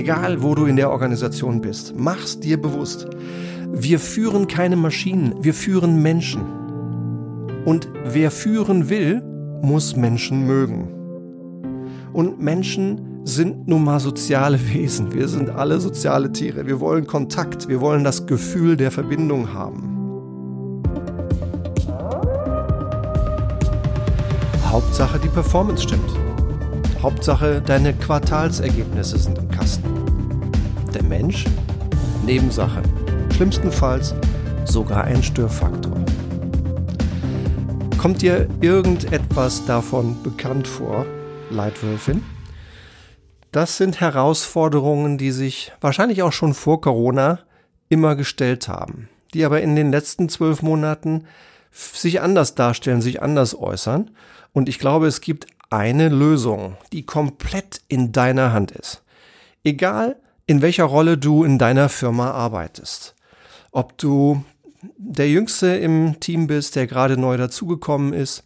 [0.00, 3.06] egal wo du in der Organisation bist, mach's dir bewusst.
[3.70, 6.40] Wir führen keine Maschinen, wir führen Menschen.
[7.66, 9.22] Und wer führen will,
[9.62, 10.88] muss Menschen mögen.
[12.14, 15.12] Und Menschen sind nun mal soziale Wesen.
[15.12, 16.66] Wir sind alle soziale Tiere.
[16.66, 19.98] Wir wollen Kontakt, wir wollen das Gefühl der Verbindung haben.
[24.64, 26.29] Hauptsache die Performance stimmt.
[27.02, 29.88] Hauptsache deine Quartalsergebnisse sind im Kasten.
[30.92, 31.46] Der Mensch?
[32.26, 32.82] Nebensache.
[33.34, 34.14] Schlimmstenfalls
[34.66, 35.96] sogar ein Störfaktor.
[37.96, 41.06] Kommt dir irgendetwas davon bekannt vor,
[41.48, 42.22] Leitwölfin?
[43.50, 47.38] Das sind Herausforderungen, die sich wahrscheinlich auch schon vor Corona
[47.88, 51.24] immer gestellt haben, die aber in den letzten zwölf Monaten
[51.72, 54.10] sich anders darstellen, sich anders äußern.
[54.52, 59.02] Und ich glaube, es gibt eine Lösung, die komplett in deiner Hand ist.
[59.64, 63.14] Egal, in welcher Rolle du in deiner Firma arbeitest.
[63.70, 64.44] Ob du
[64.96, 68.42] der Jüngste im Team bist, der gerade neu dazugekommen ist,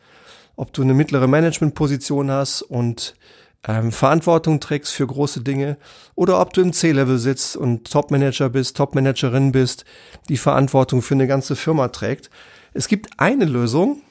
[0.57, 3.15] ob du eine mittlere Managementposition hast und
[3.67, 5.79] ähm, Verantwortung trägst für große Dinge
[6.15, 9.85] oder ob du im C-Level sitzt und Topmanager bist, Topmanagerin bist,
[10.29, 12.29] die Verantwortung für eine ganze Firma trägt.
[12.75, 14.03] Es gibt eine Lösung,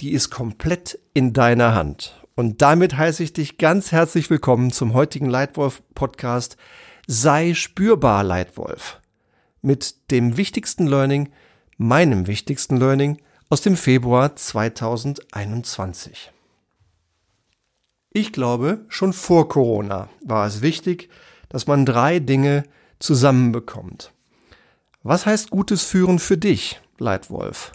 [0.00, 2.21] die ist komplett in deiner Hand.
[2.34, 6.56] Und damit heiße ich dich ganz herzlich willkommen zum heutigen Leitwolf Podcast
[7.06, 9.02] Sei spürbar Leitwolf.
[9.60, 11.30] Mit dem wichtigsten Learning,
[11.76, 13.18] meinem wichtigsten Learning
[13.50, 16.32] aus dem Februar 2021.
[18.14, 21.10] Ich glaube, schon vor Corona war es wichtig,
[21.50, 22.62] dass man drei Dinge
[22.98, 24.10] zusammenbekommt.
[25.02, 27.72] Was heißt gutes Führen für dich, Leitwolf?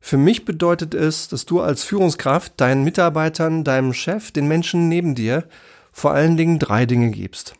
[0.00, 5.14] Für mich bedeutet es, dass du als Führungskraft deinen Mitarbeitern, deinem Chef, den Menschen neben
[5.14, 5.48] dir
[5.92, 7.54] vor allen Dingen drei Dinge gibst.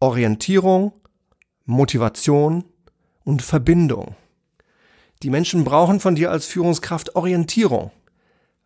[0.00, 0.92] Orientierung,
[1.66, 2.64] Motivation
[3.24, 4.16] und Verbindung.
[5.22, 7.90] Die Menschen brauchen von dir als Führungskraft Orientierung.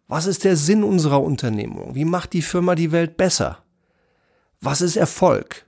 [0.06, 1.94] Was ist der Sinn unserer Unternehmung?
[1.94, 3.58] Wie macht die Firma die Welt besser?
[4.60, 5.66] Was ist Erfolg?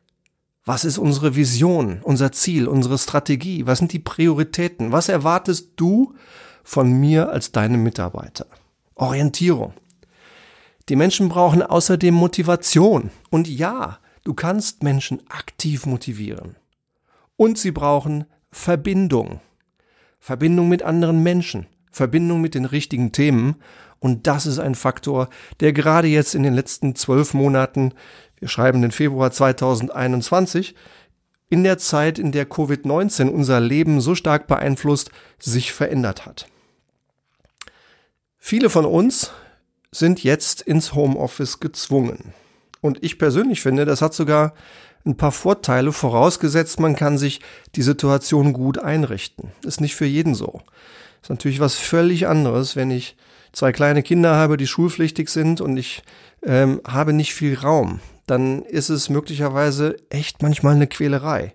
[0.65, 3.67] Was ist unsere Vision, unser Ziel, unsere Strategie?
[3.67, 4.93] Was sind die Prioritäten?
[4.93, 6.15] Was erwartest du
[6.67, 8.47] von mir als deinem Mitarbeiter.
[8.97, 9.73] Orientierung.
[10.89, 13.11] Die Menschen brauchen außerdem Motivation.
[13.31, 16.57] Und ja, du kannst Menschen aktiv motivieren.
[17.37, 19.41] Und sie brauchen Verbindung.
[20.19, 21.67] Verbindung mit anderen Menschen.
[21.93, 23.57] Verbindung mit den richtigen Themen.
[24.01, 25.29] Und das ist ein Faktor,
[25.61, 27.93] der gerade jetzt in den letzten zwölf Monaten,
[28.41, 30.75] wir schreiben den Februar 2021,
[31.49, 36.49] in der Zeit, in der Covid-19 unser Leben so stark beeinflusst, sich verändert hat.
[38.49, 39.33] Viele von uns
[39.91, 42.33] sind jetzt ins Homeoffice gezwungen.
[42.81, 44.55] Und ich persönlich finde, das hat sogar
[45.05, 47.41] ein paar Vorteile, vorausgesetzt, man kann sich
[47.75, 49.51] die Situation gut einrichten.
[49.65, 50.61] Ist nicht für jeden so.
[51.23, 53.17] Ist natürlich was völlig anderes, wenn ich
[53.53, 56.05] zwei kleine Kinder habe, die schulpflichtig sind und ich
[56.45, 57.99] ähm, habe nicht viel Raum.
[58.29, 61.53] Dann ist es möglicherweise echt manchmal eine Quälerei.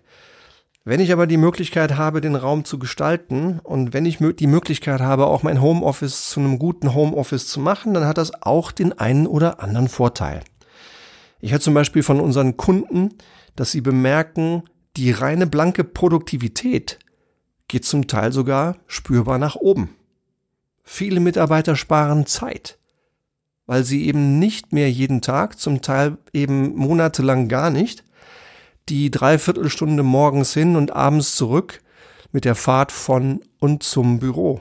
[0.84, 5.00] Wenn ich aber die Möglichkeit habe, den Raum zu gestalten und wenn ich die Möglichkeit
[5.00, 8.98] habe, auch mein Homeoffice zu einem guten Homeoffice zu machen, dann hat das auch den
[8.98, 10.42] einen oder anderen Vorteil.
[11.40, 13.16] Ich höre zum Beispiel von unseren Kunden,
[13.56, 14.64] dass sie bemerken,
[14.98, 16.98] die reine blanke Produktivität
[17.68, 19.96] geht zum Teil sogar spürbar nach oben.
[20.84, 22.80] Viele Mitarbeiter sparen Zeit,
[23.68, 28.04] weil sie eben nicht mehr jeden Tag, zum Teil eben monatelang gar nicht,
[28.90, 31.82] die Dreiviertelstunde morgens hin und abends zurück
[32.32, 34.60] mit der Fahrt von und zum Büro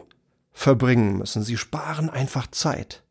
[0.53, 1.43] verbringen müssen.
[1.43, 3.03] Sie sparen einfach Zeit.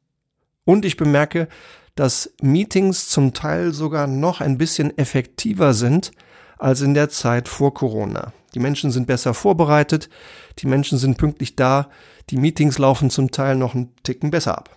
[0.66, 1.48] Und ich bemerke,
[1.96, 6.12] dass Meetings zum Teil sogar noch ein bisschen effektiver sind
[6.58, 8.34] als in der Zeit vor Corona.
[8.54, 10.10] Die Menschen sind besser vorbereitet,
[10.60, 11.90] die Menschen sind pünktlich da,
[12.30, 14.76] die Meetings laufen zum Teil noch einen Ticken besser ab.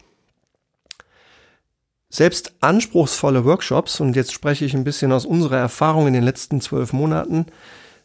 [2.15, 6.61] Selbst anspruchsvolle Workshops, und jetzt spreche ich ein bisschen aus unserer Erfahrung in den letzten
[6.61, 7.47] zwölf Monaten,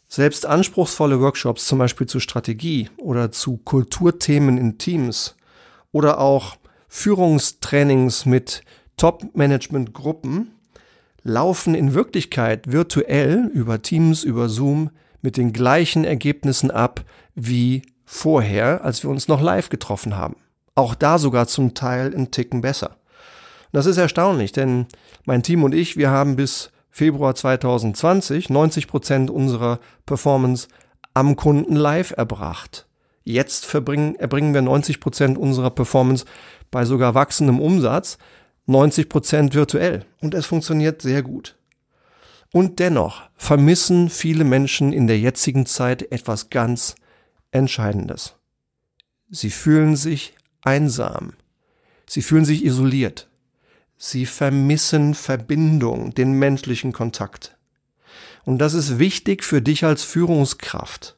[0.08, 5.36] selbst anspruchsvolle Workshops zum Beispiel zu Strategie oder zu Kulturthemen in Teams
[5.92, 6.56] oder auch
[6.88, 8.62] Führungstrainings mit
[8.96, 10.52] Top-Management-Gruppen
[11.22, 14.88] laufen in Wirklichkeit virtuell über Teams, über Zoom
[15.20, 17.04] mit den gleichen Ergebnissen ab
[17.34, 20.36] wie vorher, als wir uns noch live getroffen haben.
[20.74, 22.96] Auch da sogar zum Teil einen Ticken besser.
[23.72, 24.86] Das ist erstaunlich, denn
[25.24, 30.68] mein Team und ich, wir haben bis Februar 2020 90 Prozent unserer Performance
[31.14, 32.86] am Kunden live erbracht.
[33.24, 36.24] Jetzt erbringen wir 90 Prozent unserer Performance
[36.70, 38.18] bei sogar wachsendem Umsatz,
[38.66, 40.06] 90 Prozent virtuell.
[40.20, 41.56] Und es funktioniert sehr gut.
[42.52, 46.94] Und dennoch vermissen viele Menschen in der jetzigen Zeit etwas ganz
[47.50, 48.36] Entscheidendes.
[49.30, 51.34] Sie fühlen sich einsam.
[52.06, 53.28] Sie fühlen sich isoliert.
[54.00, 57.56] Sie vermissen Verbindung, den menschlichen Kontakt.
[58.44, 61.16] Und das ist wichtig für dich als Führungskraft.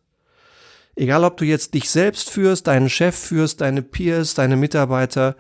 [0.97, 5.37] Egal ob du jetzt dich selbst führst, deinen Chef führst, deine Peers, deine Mitarbeiter,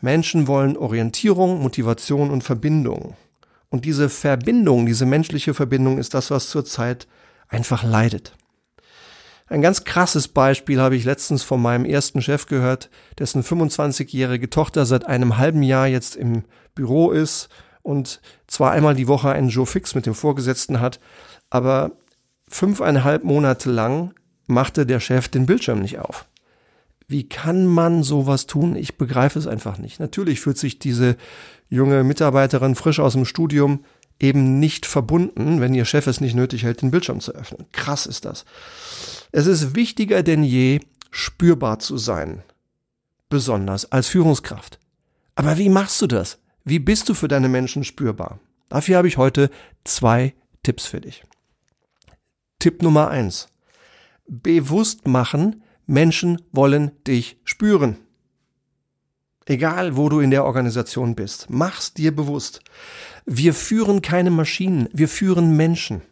[0.00, 3.16] Menschen wollen Orientierung, Motivation und Verbindung.
[3.70, 7.06] Und diese Verbindung, diese menschliche Verbindung ist das, was zurzeit
[7.48, 8.34] einfach leidet.
[9.52, 12.88] Ein ganz krasses Beispiel habe ich letztens von meinem ersten Chef gehört,
[13.18, 16.44] dessen 25-jährige Tochter seit einem halben Jahr jetzt im
[16.74, 17.50] Büro ist
[17.82, 21.00] und zwar einmal die Woche einen Joe Fix mit dem Vorgesetzten hat,
[21.50, 21.92] aber
[22.48, 24.14] fünfeinhalb Monate lang
[24.46, 26.24] machte der Chef den Bildschirm nicht auf.
[27.06, 28.74] Wie kann man sowas tun?
[28.74, 30.00] Ich begreife es einfach nicht.
[30.00, 31.18] Natürlich fühlt sich diese
[31.68, 33.84] junge Mitarbeiterin frisch aus dem Studium
[34.22, 37.66] eben nicht verbunden, wenn ihr Chef es nicht nötig hält, den Bildschirm zu öffnen.
[37.72, 38.44] Krass ist das.
[39.32, 40.80] Es ist wichtiger denn je,
[41.10, 42.42] spürbar zu sein.
[43.28, 44.78] Besonders als Führungskraft.
[45.34, 46.38] Aber wie machst du das?
[46.64, 48.38] Wie bist du für deine Menschen spürbar?
[48.68, 49.50] Dafür habe ich heute
[49.84, 51.24] zwei Tipps für dich.
[52.58, 53.48] Tipp Nummer eins:
[54.28, 57.96] Bewusst machen, Menschen wollen dich spüren.
[59.46, 62.60] Egal, wo du in der Organisation bist, mach's dir bewusst.
[63.26, 66.02] Wir führen keine Maschinen, wir führen Menschen.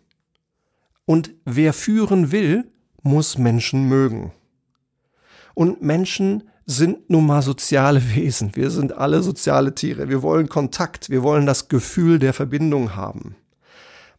[1.04, 2.70] Und wer führen will,
[3.02, 4.32] muss Menschen mögen.
[5.54, 8.54] Und Menschen sind nun mal soziale Wesen.
[8.54, 10.08] Wir sind alle soziale Tiere.
[10.08, 11.10] Wir wollen Kontakt.
[11.10, 13.36] Wir wollen das Gefühl der Verbindung haben.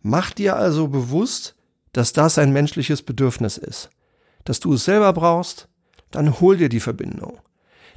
[0.02, 1.56] Mach dir also bewusst,
[1.94, 3.90] dass das ein menschliches Bedürfnis ist.
[4.44, 5.68] Dass du es selber brauchst,
[6.10, 7.40] dann hol dir die Verbindung.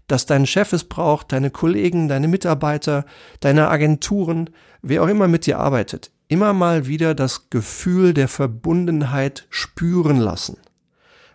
[0.07, 3.07] Dass dein Chef es braucht, deine Kollegen, deine Mitarbeiter,
[3.41, 4.51] deine Agenturen,
[4.83, 10.59] wer auch immer mit dir arbeitet, immer mal wieder das Gefühl der Verbundenheit spüren lassen.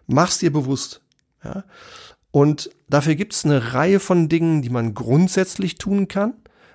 [0.07, 1.01] Mach's dir bewusst.
[1.43, 1.63] Ja?
[2.31, 6.33] Und dafür gibt es eine Reihe von Dingen, die man grundsätzlich tun kann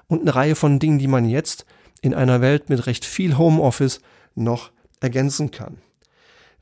[0.08, 1.64] und eine Reihe von Dingen, die man jetzt
[2.00, 4.00] in einer Welt mit recht viel Homeoffice
[4.34, 4.70] noch
[5.00, 5.78] ergänzen kann.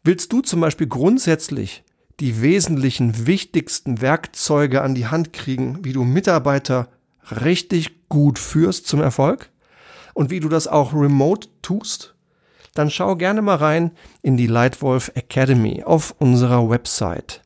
[0.05, 1.85] Willst du zum Beispiel grundsätzlich
[2.23, 6.87] die wesentlichen, wichtigsten Werkzeuge an die Hand kriegen, wie du Mitarbeiter
[7.29, 9.51] richtig gut führst zum Erfolg
[10.15, 12.15] und wie du das auch remote tust,
[12.75, 13.91] dann schau gerne mal rein
[14.23, 17.43] in die Lightwolf Academy auf unserer Website.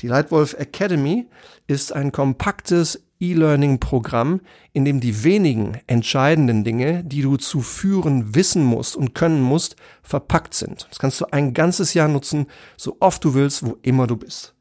[0.00, 1.28] Die Lightwolf Academy
[1.68, 4.40] ist ein kompaktes E-Learning-Programm,
[4.72, 9.76] in dem die wenigen entscheidenden Dinge, die du zu führen wissen musst und können musst,
[10.02, 10.86] verpackt sind.
[10.90, 12.46] Das kannst du ein ganzes Jahr nutzen,
[12.76, 14.54] so oft du willst, wo immer du bist.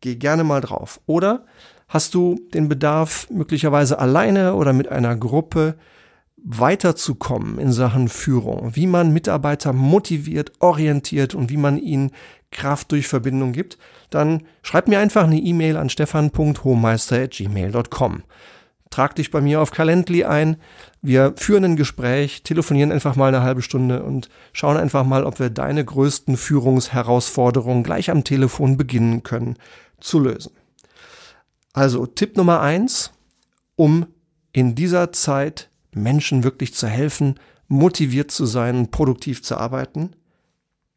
[0.00, 1.00] Geh gerne mal drauf.
[1.06, 1.46] Oder
[1.88, 5.76] hast du den Bedarf, möglicherweise alleine oder mit einer Gruppe
[6.48, 12.12] weiterzukommen in Sachen Führung, wie man Mitarbeiter motiviert, orientiert und wie man ihnen
[12.50, 13.78] Kraft durch Verbindung gibt,
[14.10, 18.22] dann schreib mir einfach eine E-Mail an stefan.hohmeister.gmail.com.
[18.90, 20.56] Trag dich bei mir auf Calendly ein.
[21.02, 25.40] Wir führen ein Gespräch, telefonieren einfach mal eine halbe Stunde und schauen einfach mal, ob
[25.40, 29.56] wir deine größten Führungsherausforderungen gleich am Telefon beginnen können
[30.00, 30.52] zu lösen.
[31.72, 33.12] Also Tipp Nummer eins,
[33.74, 34.06] um
[34.52, 37.34] in dieser Zeit Menschen wirklich zu helfen,
[37.68, 40.14] motiviert zu sein, produktiv zu arbeiten,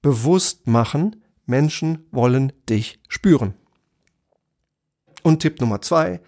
[0.02, 1.16] bewusst machen,
[1.50, 3.54] Menschen wollen dich spüren.
[5.24, 6.22] Und Tipp Nummer zwei,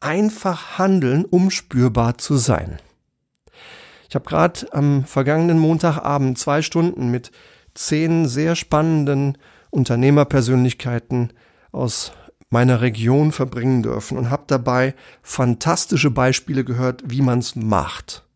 [0.00, 2.78] einfach handeln, um spürbar zu sein.
[4.08, 7.30] Ich habe gerade am vergangenen Montagabend zwei Stunden mit
[7.74, 9.38] zehn sehr spannenden
[9.70, 11.32] Unternehmerpersönlichkeiten
[11.72, 12.12] aus
[12.50, 18.26] meiner Region verbringen dürfen und habe dabei fantastische Beispiele gehört, wie man es macht.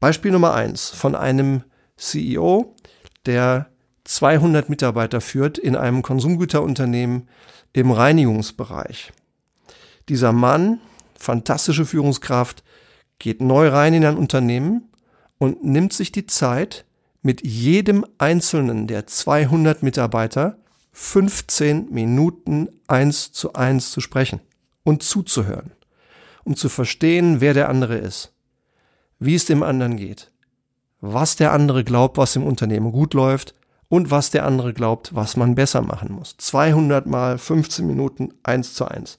[0.00, 1.62] Beispiel Nummer eins von einem
[1.96, 2.74] CEO,
[3.26, 3.71] der
[4.04, 7.28] 200 Mitarbeiter führt in einem Konsumgüterunternehmen
[7.72, 9.12] im Reinigungsbereich.
[10.08, 10.80] Dieser Mann,
[11.16, 12.64] fantastische Führungskraft,
[13.18, 14.90] geht neu rein in ein Unternehmen
[15.38, 16.84] und nimmt sich die Zeit,
[17.22, 20.58] mit jedem einzelnen der 200 Mitarbeiter
[20.90, 24.40] 15 Minuten eins zu eins zu sprechen
[24.82, 25.70] und zuzuhören,
[26.42, 28.34] um zu verstehen, wer der andere ist,
[29.20, 30.32] wie es dem anderen geht,
[31.00, 33.54] was der andere glaubt, was im Unternehmen gut läuft
[33.92, 36.34] und was der andere glaubt, was man besser machen muss.
[36.38, 39.18] 200 mal 15 Minuten eins zu eins.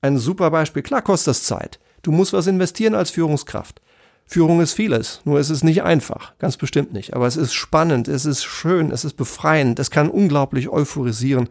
[0.00, 0.82] Ein super Beispiel.
[0.82, 1.78] Klar kostet das Zeit.
[2.02, 3.80] Du musst was investieren als Führungskraft.
[4.26, 7.14] Führung ist vieles, nur es ist nicht einfach, ganz bestimmt nicht.
[7.14, 11.48] Aber es ist spannend, es ist schön, es ist befreiend, es kann unglaublich euphorisieren,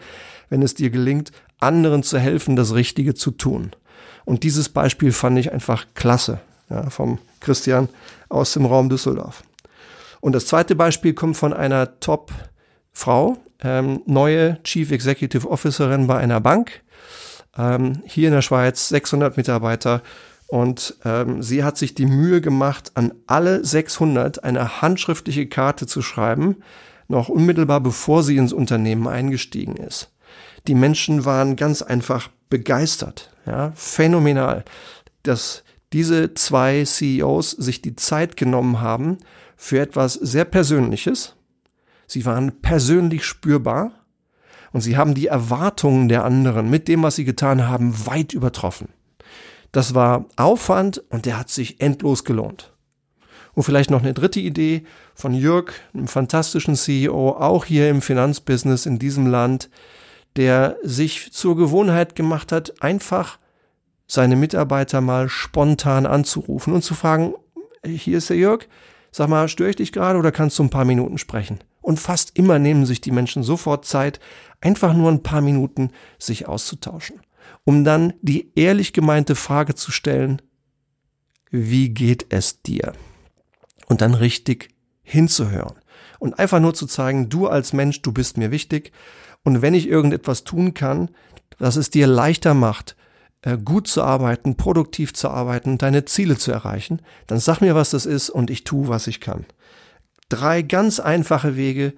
[0.49, 1.31] wenn es dir gelingt,
[1.61, 3.71] anderen zu helfen, das Richtige zu tun.
[4.25, 7.87] Und dieses Beispiel fand ich einfach klasse, ja, vom Christian
[8.27, 9.41] aus dem Raum Düsseldorf.
[10.21, 16.39] Und das zweite Beispiel kommt von einer Top-Frau, ähm, neue Chief Executive Officerin bei einer
[16.39, 16.83] Bank,
[17.57, 20.01] ähm, hier in der Schweiz, 600 Mitarbeiter.
[20.47, 26.01] Und ähm, sie hat sich die Mühe gemacht, an alle 600 eine handschriftliche Karte zu
[26.01, 26.57] schreiben,
[27.07, 30.11] noch unmittelbar bevor sie ins Unternehmen eingestiegen ist.
[30.67, 34.63] Die Menschen waren ganz einfach begeistert, ja, phänomenal,
[35.23, 35.63] dass
[35.93, 39.17] diese zwei CEOs sich die Zeit genommen haben
[39.61, 41.35] für etwas sehr Persönliches.
[42.07, 43.91] Sie waren persönlich spürbar
[44.71, 48.89] und sie haben die Erwartungen der anderen mit dem, was sie getan haben, weit übertroffen.
[49.71, 52.73] Das war Aufwand und der hat sich endlos gelohnt.
[53.53, 58.87] Und vielleicht noch eine dritte Idee von Jörg, einem fantastischen CEO, auch hier im Finanzbusiness
[58.87, 59.69] in diesem Land,
[60.37, 63.37] der sich zur Gewohnheit gemacht hat, einfach
[64.07, 67.35] seine Mitarbeiter mal spontan anzurufen und zu fragen,
[67.85, 68.67] hier ist der Jörg,
[69.11, 71.59] sag mal, störe ich dich gerade oder kannst du ein paar Minuten sprechen?
[71.81, 74.19] Und fast immer nehmen sich die Menschen sofort Zeit,
[74.61, 77.19] einfach nur ein paar Minuten sich auszutauschen,
[77.65, 80.41] um dann die ehrlich gemeinte Frage zu stellen,
[81.49, 82.93] wie geht es dir?
[83.87, 84.69] Und dann richtig
[85.03, 85.75] hinzuhören
[86.19, 88.93] und einfach nur zu zeigen, du als Mensch, du bist mir wichtig
[89.43, 91.09] und wenn ich irgendetwas tun kann,
[91.57, 92.95] das es dir leichter macht,
[93.63, 98.05] gut zu arbeiten, produktiv zu arbeiten, deine Ziele zu erreichen, dann sag mir, was das
[98.05, 99.45] ist und ich tue, was ich kann.
[100.29, 101.93] Drei ganz einfache Wege,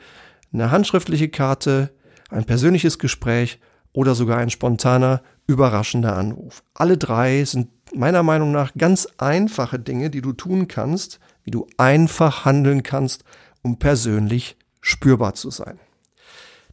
[0.54, 1.92] eine handschriftliche Karte,
[2.30, 3.60] ein persönliches Gespräch
[3.92, 6.64] oder sogar ein spontaner, überraschender Anruf.
[6.74, 11.68] Alle drei sind meiner Meinung nach ganz einfache Dinge, die du tun kannst, wie du
[11.78, 13.24] einfach handeln kannst,
[13.62, 15.80] um persönlich spürbar zu sein.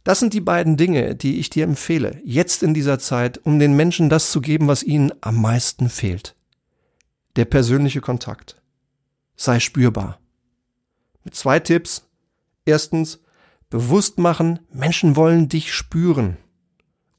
[0.03, 3.75] Das sind die beiden Dinge, die ich dir empfehle, jetzt in dieser Zeit, um den
[3.75, 6.35] Menschen das zu geben, was ihnen am meisten fehlt.
[7.35, 8.61] Der persönliche Kontakt.
[9.35, 10.19] Sei spürbar.
[11.23, 12.07] Mit zwei Tipps.
[12.65, 13.19] Erstens,
[13.69, 16.37] bewusst machen, Menschen wollen dich spüren.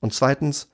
[0.00, 0.68] Und zweitens,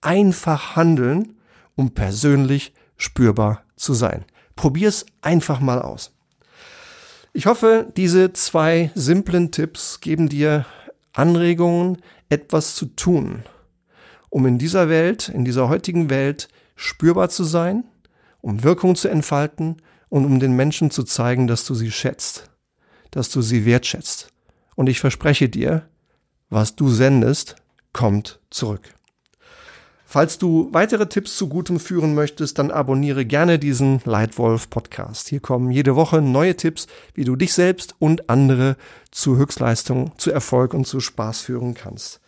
[0.00, 1.36] einfach handeln,
[1.76, 4.24] um persönlich spürbar zu sein.
[4.56, 6.12] Probier's einfach mal aus.
[7.32, 10.66] Ich hoffe, diese zwei simplen Tipps geben dir
[11.12, 11.98] Anregungen,
[12.28, 13.42] etwas zu tun,
[14.28, 17.84] um in dieser Welt, in dieser heutigen Welt spürbar zu sein,
[18.40, 19.76] um Wirkung zu entfalten
[20.08, 22.50] und um den Menschen zu zeigen, dass du sie schätzt,
[23.10, 24.28] dass du sie wertschätzt.
[24.76, 25.88] Und ich verspreche dir,
[26.48, 27.56] was du sendest,
[27.92, 28.94] kommt zurück.
[30.12, 35.28] Falls du weitere Tipps zu Gutem führen möchtest, dann abonniere gerne diesen Leitwolf Podcast.
[35.28, 38.76] Hier kommen jede Woche neue Tipps, wie du dich selbst und andere
[39.12, 42.20] zu Höchstleistung, zu Erfolg und zu Spaß führen kannst.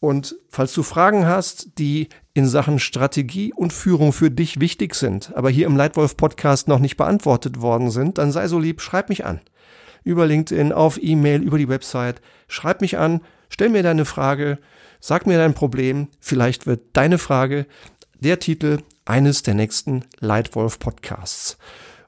[0.00, 5.36] Und falls du Fragen hast, die in Sachen Strategie und Führung für dich wichtig sind,
[5.36, 9.10] aber hier im Leitwolf Podcast noch nicht beantwortet worden sind, dann sei so lieb, schreib
[9.10, 9.42] mich an.
[10.02, 12.22] Über LinkedIn, auf E-Mail, über die Website.
[12.48, 13.20] Schreib mich an,
[13.52, 14.58] stell mir deine Frage
[15.04, 17.66] Sag mir dein Problem, vielleicht wird deine Frage
[18.20, 21.58] der Titel eines der nächsten Lightwolf Podcasts.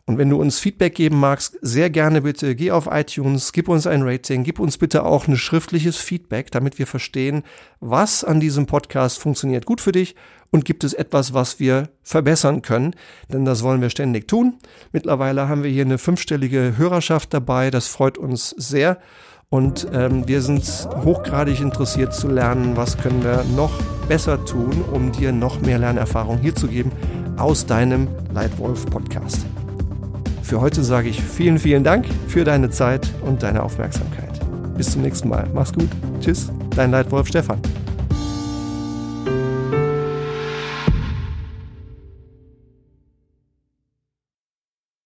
[0.07, 3.89] Und wenn du uns Feedback geben magst, sehr gerne bitte geh auf iTunes, gib uns
[3.89, 7.43] ein Rating, gib uns bitte auch ein schriftliches Feedback, damit wir verstehen,
[7.81, 10.15] was an diesem Podcast funktioniert gut für dich
[10.53, 12.95] und gibt es etwas, was wir verbessern können,
[13.29, 14.61] denn das wollen wir ständig tun.
[14.93, 19.01] Mittlerweile haben wir hier eine fünfstellige Hörerschaft dabei, das freut uns sehr.
[19.49, 20.65] Und ähm, wir sind
[21.05, 23.73] hochgradig interessiert zu lernen, was können wir noch
[24.09, 26.91] besser tun, um dir noch mehr Lernerfahrung hier zu geben
[27.37, 29.47] aus deinem Leitwolf Podcast.
[30.43, 34.41] Für heute sage ich vielen, vielen Dank für deine Zeit und deine Aufmerksamkeit.
[34.77, 35.49] Bis zum nächsten Mal.
[35.55, 35.89] Mach's gut.
[36.21, 37.59] Tschüss, dein Leitwolf Stefan.